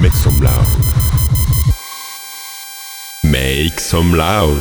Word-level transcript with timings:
Make 0.00 0.12
some 0.12 0.38
loud. 0.40 0.66
Make 3.24 3.80
some 3.80 4.12
loud. 4.14 4.60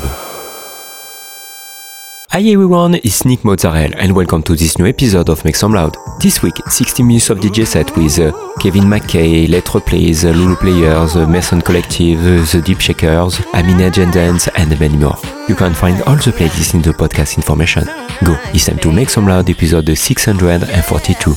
Hi 2.31 2.41
everyone, 2.41 2.95
it's 2.95 3.23
Nick 3.26 3.45
Mozzarella 3.45 3.95
and 3.98 4.13
welcome 4.16 4.43
to 4.43 4.55
this 4.55 4.77
new 4.77 4.85
episode 4.85 5.29
of 5.29 5.45
Make 5.45 5.55
Some 5.55 5.73
Loud. 5.73 5.95
This 6.20 6.41
week, 6.41 6.55
60 6.67 7.03
minutes 7.03 7.29
of 7.29 7.40
DJ 7.40 7.66
set 7.66 7.95
with 7.95 8.20
uh, 8.20 8.31
Kevin 8.59 8.84
McKay, 8.84 9.48
Let 9.49 9.66
Plays, 9.66 10.26
uh, 10.26 10.29
Lulu 10.31 10.55
Players, 10.57 11.13
the 11.13 11.27
Mason 11.27 11.62
Collective, 11.62 12.21
The 12.52 12.62
Deep 12.65 12.81
Shakers, 12.81 13.40
Amina 13.54 13.90
Dance, 13.91 14.49
and 14.49 14.77
many 14.79 14.98
more. 14.98 15.15
You 15.48 15.55
can 15.55 15.73
find 15.73 16.02
all 16.04 16.15
the 16.15 16.31
playlists 16.31 16.73
in 16.73 16.81
the 16.81 16.91
podcast 16.91 17.38
information. 17.38 17.85
Go, 18.26 18.35
it's 18.54 18.65
time 18.65 18.79
to 18.79 18.91
Make 18.91 19.09
Some 19.09 19.27
Loud 19.27 19.49
episode 19.49 19.95
642. 19.98 21.35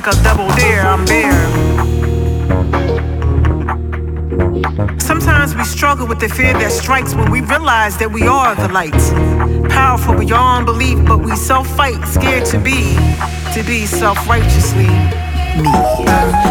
like 0.00 0.14
a 0.14 0.22
double 0.22 0.48
I'm. 0.52 1.04
Sometimes 5.00 5.56
we 5.56 5.64
struggle 5.64 6.06
with 6.06 6.20
the 6.20 6.28
fear 6.28 6.52
that 6.52 6.70
strikes 6.70 7.16
when 7.16 7.32
we 7.32 7.40
realize 7.40 7.96
that 7.96 8.12
we 8.12 8.22
are 8.22 8.54
the 8.54 8.68
light. 8.68 8.92
Powerful 9.68 10.14
beyond 10.16 10.66
belief, 10.66 11.04
but 11.04 11.18
we 11.18 11.34
self 11.34 11.66
fight, 11.76 12.00
scared 12.06 12.44
to 12.46 12.58
be, 12.60 12.94
to 13.54 13.64
be 13.66 13.86
self 13.86 14.28
righteously 14.28 14.86
me. 14.86 16.47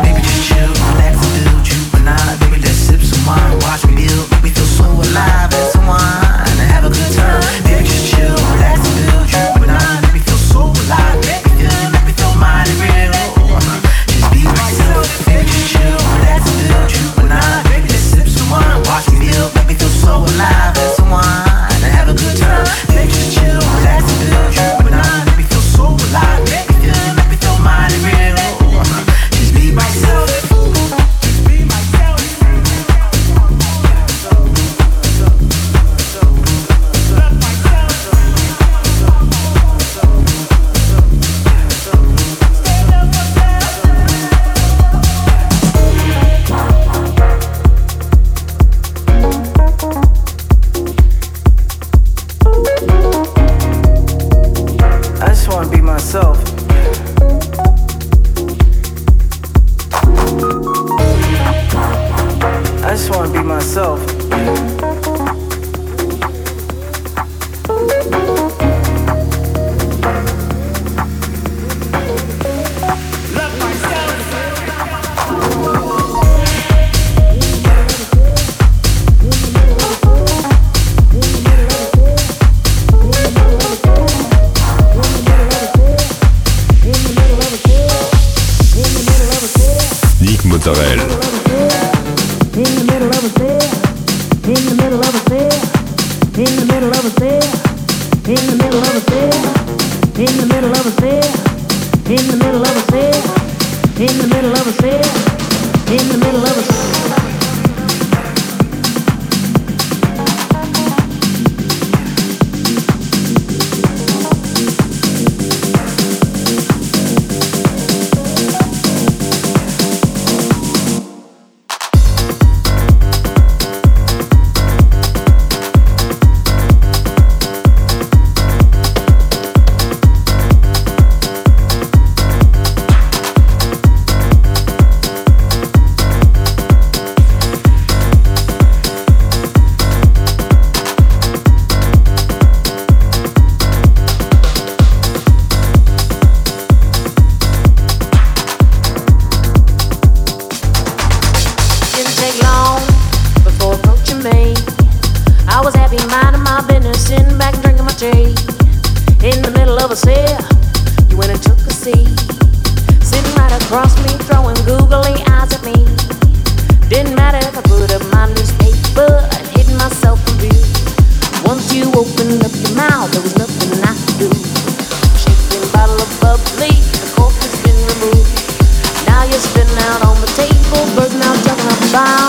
Talking 181.98 182.27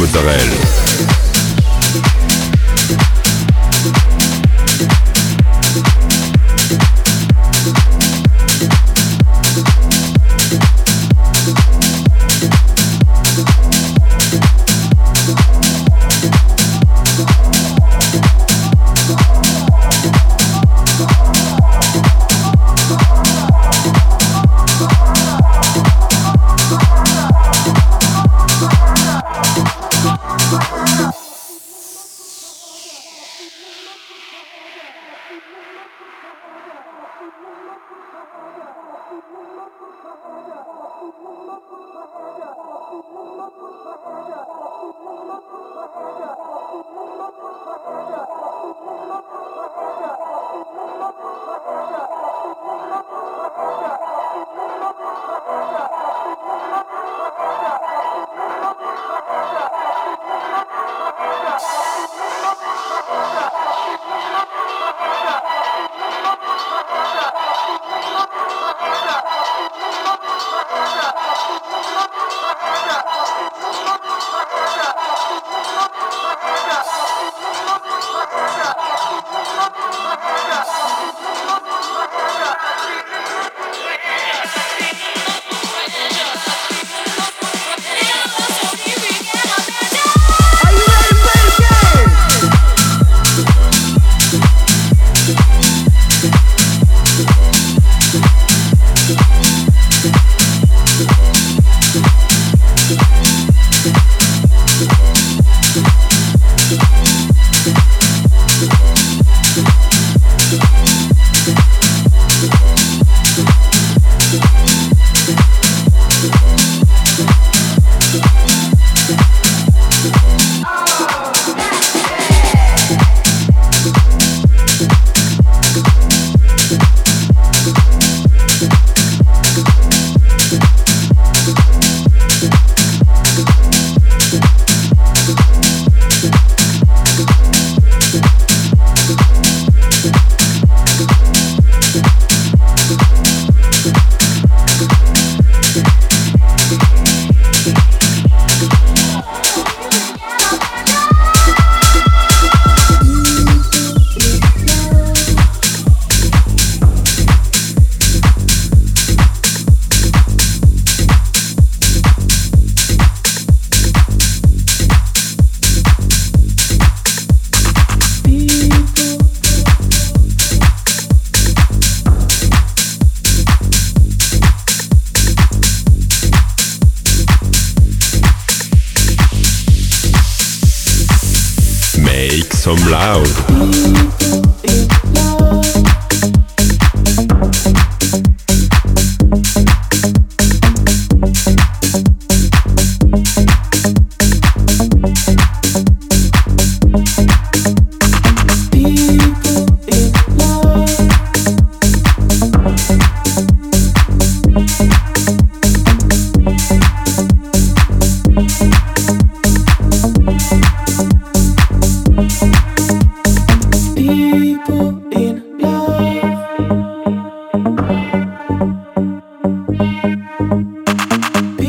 Mozzarella. 0.00 0.89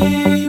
You. 0.01 0.40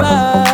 Thank 0.00 0.49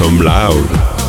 go, 0.00 0.08
go, 0.16 0.99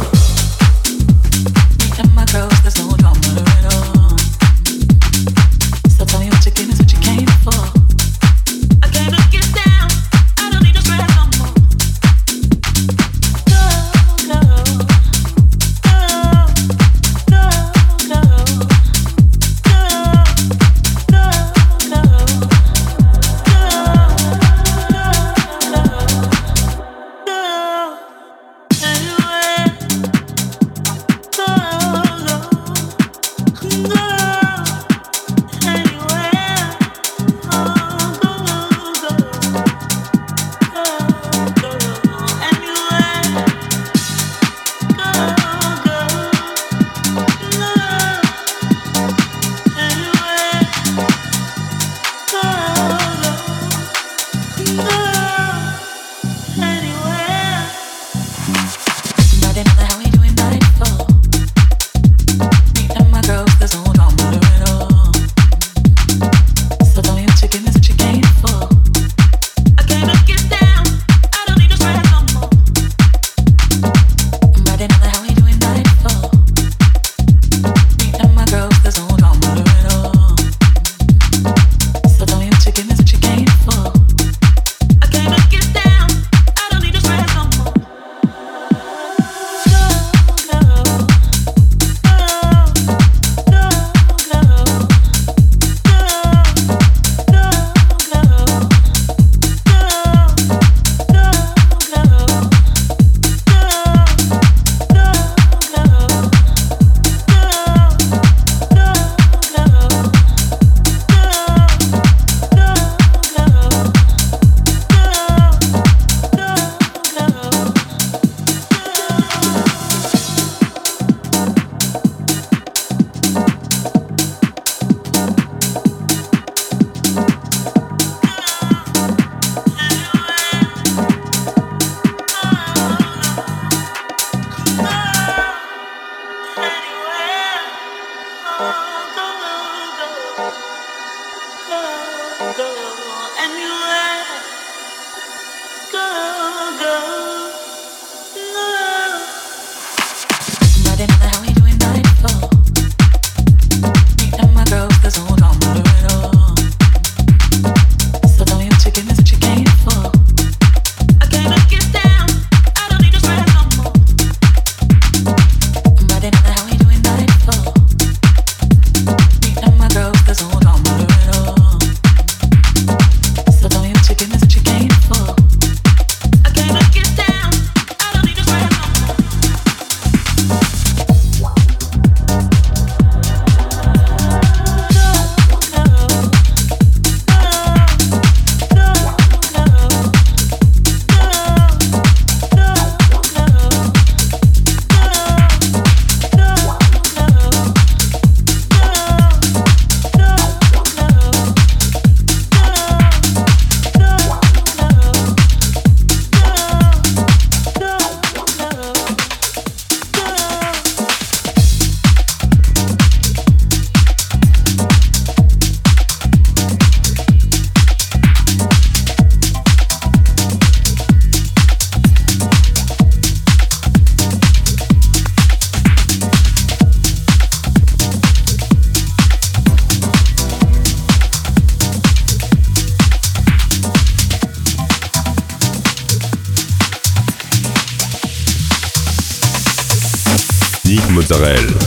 Israel. 241.32 241.81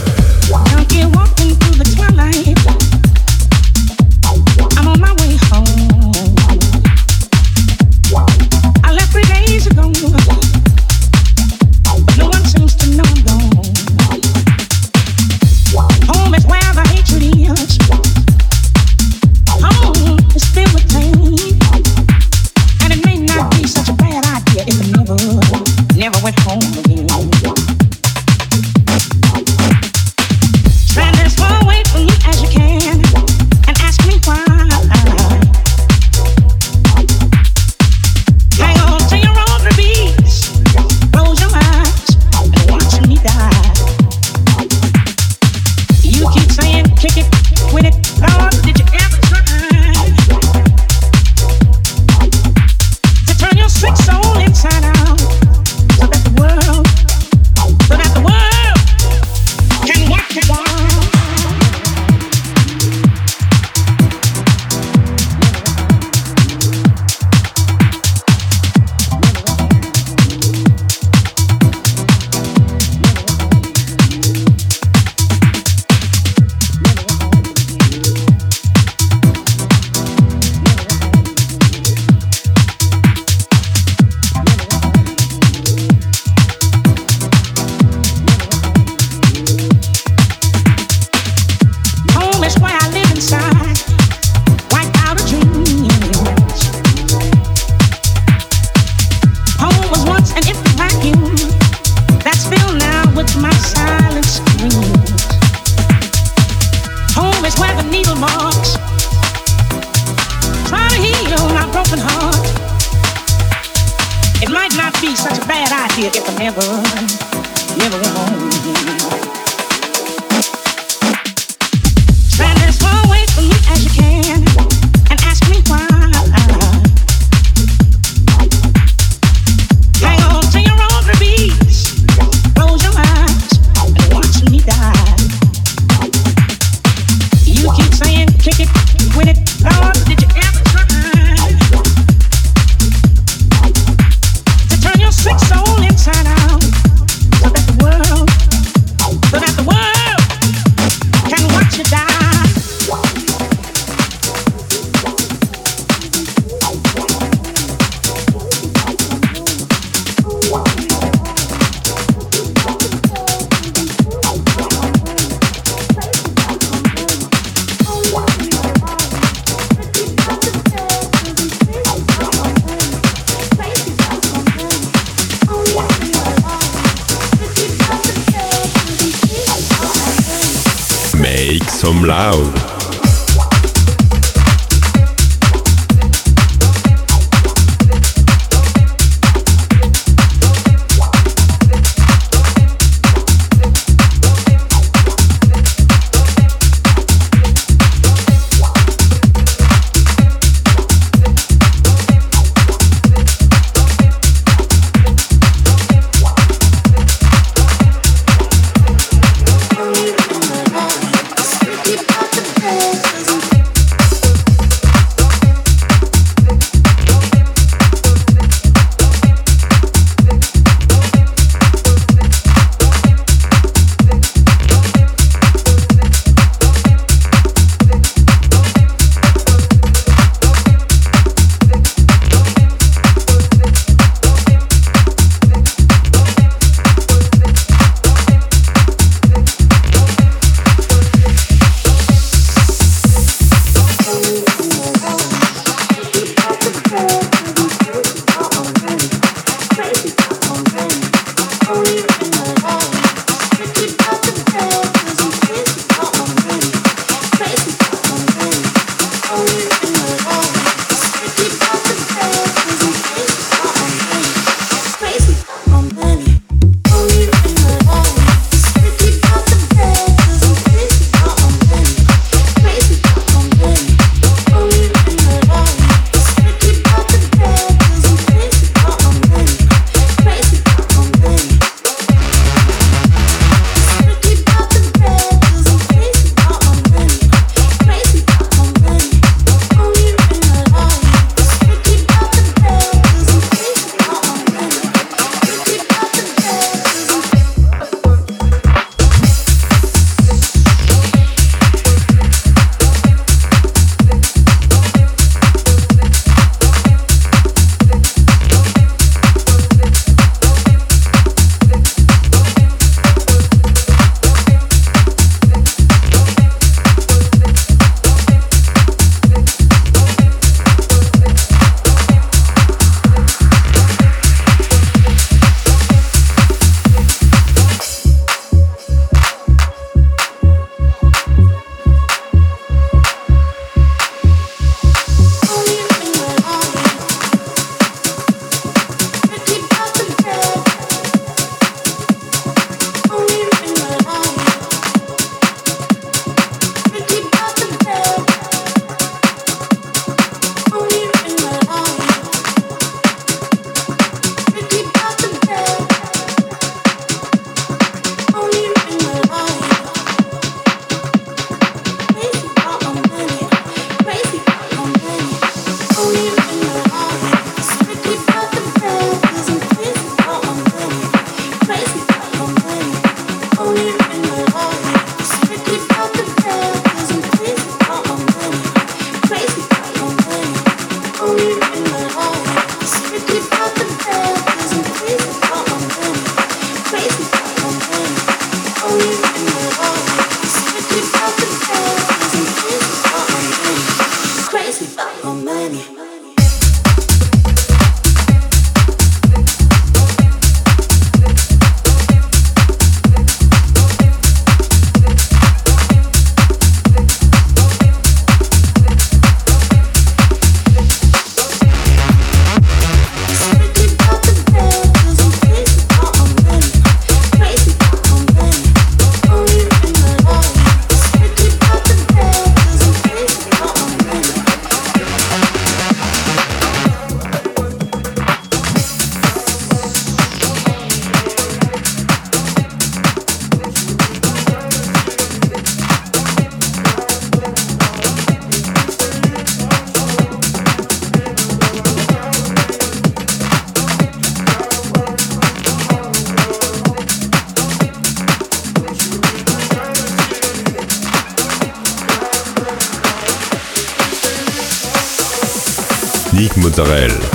Sneak 456.85 457.34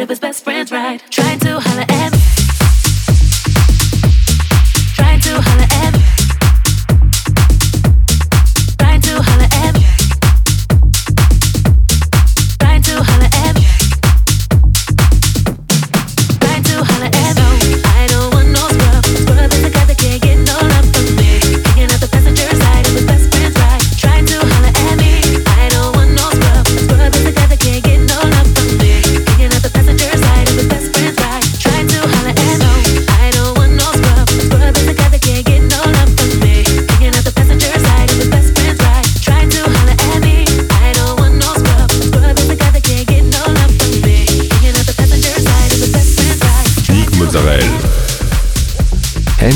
Of 0.00 0.08
his 0.08 0.20
best 0.20 0.44
friend's 0.44 0.70
ride. 0.70 1.02
Trying 1.10 1.38
to 1.40 1.60
holler 1.60 1.86
at. 1.88 1.88
Trying 1.88 2.17